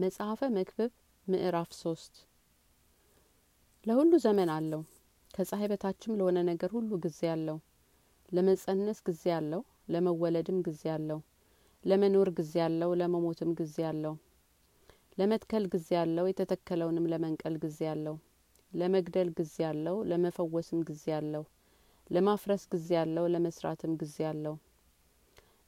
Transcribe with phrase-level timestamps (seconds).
[0.00, 0.90] መጽሐፈ መክብብ
[1.26, 2.14] ምዕራፍ ሶስት
[3.86, 4.82] ለሁሉ ዘመን አለው
[5.30, 7.58] ከፀሐይ በታችም ለሆነ ነገር ሁሉ ጊዜ አለው
[8.28, 11.20] ለመጸነስ ጊዜ አለው ለመወለድም ጊዜ አለው
[11.84, 14.14] ለመኖር ጊዜ አለው ለመሞትም ጊዜ አለው
[15.18, 18.16] ለመትከል ጊዜ አለው የተተከለውንም ለመንቀል ጊዜ አለው
[18.72, 21.44] ለመግደል ጊዜ አለው ለመፈወስም ጊዜ አለው
[22.10, 24.56] ለማፍረስ ጊዜ አለው ለመስራትም ጊዜ አለው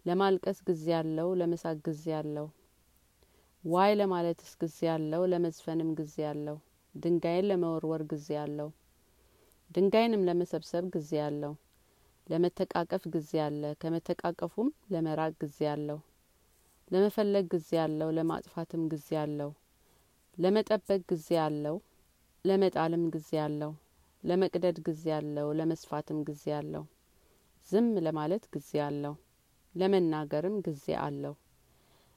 [0.06, 2.46] ለማልቀስ ጊዜ አለው ለመሳቅ ጊዜ አለው
[3.64, 6.56] ዋይ ለማለትስ ጊዜ አለው ለመዝፈንም ጊዜ አለው
[6.94, 8.68] ድንጋይን ለመወርወር ጊዜ አለው
[9.70, 11.52] ድንጋይንም ለመሰብሰብ ጊዜ አለው
[12.26, 15.98] ለመተቃቀፍ ጊዜ አለ ከመተቃቀፉም ለመራቅ ጊዜ አለው
[16.90, 19.52] ለመፈለግ ጊዜ አለው ለማጥፋትም ጊዜ አለው
[20.36, 21.78] ለመጠበቅ ጊዜ አለው
[22.44, 23.72] ለመጣልም ጊዜ አለው
[24.24, 26.84] ለመቅደድ ጊዜ አለው ለመስፋትም ጊዜ አለው
[27.68, 29.14] ዝም ለማለት ጊዜ አለው
[29.74, 31.34] ለመናገርም ጊዜ አለው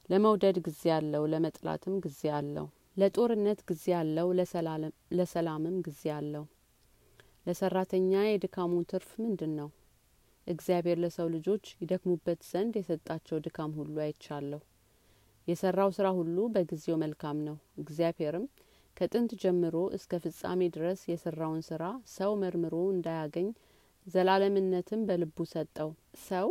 [0.08, 2.66] ለመውደድ ጊዜ አለው ለመጥላትም ጊዜ አለው
[2.96, 4.28] ለጦርነት ጊዜ አለው
[5.18, 6.44] ለሰላምም ጊዜ አለው።
[7.46, 9.68] ለሰራተኛ የድካሙ ትርፍ ምንድን ነው
[10.46, 14.60] እግዚአብሔር ለሰው ልጆች ይደክሙበት ዘንድ የሰጣቸው ድካም ሁሉ አይቻለሁ።
[15.48, 18.46] የሰራው ስራ ሁሉ በጊዜው መልካም ነው። እግዚአብሔርም
[18.96, 21.82] ከጥንት ጀምሮ እስከ ፍጻሜ ድረስ የሰራውን ስራ
[22.14, 23.48] ሰው መርምሮ እንዳያገኝ
[24.06, 25.90] ዘላለምነትም በልቡ ሰጠው።
[26.26, 26.48] ሰው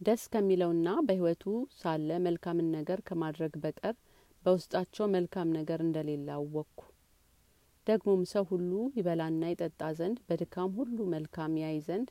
[0.00, 1.44] ደስ ከሚለውና በህይወቱ
[1.76, 3.94] ሳለ መልካምን ነገር ከማድረግ በቀር
[4.44, 6.80] በውስጣቸው መልካም ነገር እንደሌለ አወቅኩ።
[7.86, 12.08] ደግሞም ሰው ሁሉ ይበላና ይጠጣ ዘንድ በድካም ሁሉ መልካም ያይ ዘንድ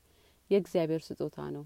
[0.49, 1.65] የእግዚአብሔር ስጦታ ነው።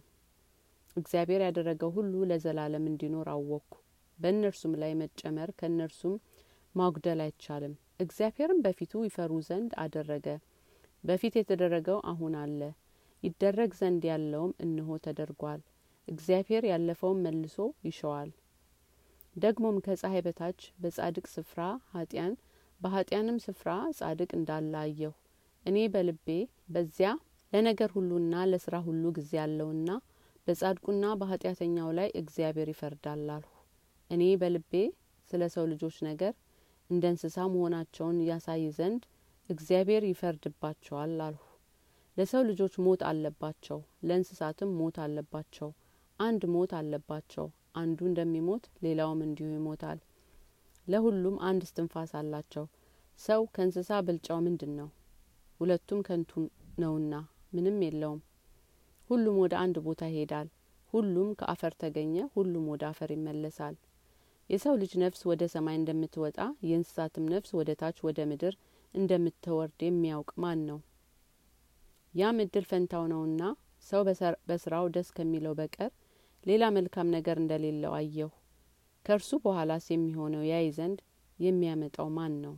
[0.96, 3.74] እግዚአብሔር ያደረገው ሁሉ ለዘላለም እንዲኖር አወቅኩ።
[4.20, 6.16] በእነርሱም ላይ መጨመር ከእነርሱም
[6.76, 10.28] ማጉደል አይቻልም። እግዚአብሔርም በፊቱ ይፈሩ ዘንድ አደረገ።
[11.04, 12.62] በፊት የተደረገው አሁን አለ።
[13.24, 15.62] ይደረግ ዘንድ ያለውም እንሆ ተደርጓል
[16.10, 17.58] እግዚአብሔር ያለፈውን መልሶ
[17.88, 18.30] ይሸዋል።
[19.36, 21.62] ደግሞም ከፀሐይ በታች በጻድቅ ስፍራ
[21.94, 22.34] ኃጢያን
[22.82, 25.14] በኃጢያንም ስፍራ ጻድቅ እንዳለ አየሁ
[25.64, 26.28] እኔ በልቤ
[26.74, 27.10] በዚያ
[27.54, 29.90] ለነገር ሁሉና ለስራ ሁሉ ጊዜ አለውና
[30.48, 33.52] በጻድቁና በኃጢአተኛው ላይ እግዚአብሔር ይፈርዳል አልሁ።
[34.10, 34.74] እኔ በልቤ
[35.32, 36.34] ስለ ሰው ልጆች ነገር
[36.90, 39.04] እንደ እንስሳ መሆናቸውን ያሳይ ዘንድ
[39.50, 41.44] እግዚአብሔር ይፈርድባቸዋል አልሁ።
[42.18, 45.70] ለሰው ልጆች ሞት አለባቸው ለእንስሳትም ሞት አለባቸው
[46.20, 50.00] አንድ ሞት አለባቸው። አንዱ እንደሚሞት ሌላውም እንዲሁ ይሞታል።
[50.88, 52.66] ለሁሉም አንድ እስትንፋስ አላቸው።
[53.20, 54.90] ሰው ከእንስሳ ብልጫው ምንድን ነው
[55.60, 56.32] ሁለቱም ከንቱ
[56.80, 57.14] ነውና
[57.54, 58.20] ምንም የለውም።
[59.10, 60.48] ሁሉም ወደ አንድ ቦታ ይሄዳል።
[60.94, 63.76] ሁሉም ከአፈር ተገኘ ሁሉም ወደ አፈር ይመለሳል።
[64.50, 66.38] የሰው ልጅ ነፍስ ወደ ሰማይ እንደምትወጣ
[66.68, 68.54] የእንስሳትም ነፍስ ወደ ታች ወደ ምድር
[68.94, 70.80] እንደምትወርድ የሚያውቅ ማን ነው?
[72.14, 73.42] ያም እድል ፈንታው ነውና
[73.86, 74.02] ሰው
[74.50, 75.92] በስራው ደስ ከሚለው በቀር
[76.44, 78.30] ሌላ መልካም ነገር እንደሌለው አየሁ።
[79.06, 81.00] ከእርሱ በኋላስ የሚሆነው ያይ ዘንድ
[81.40, 82.56] የሚያመጣው ማን ነው